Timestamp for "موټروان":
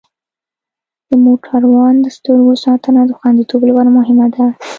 1.25-1.95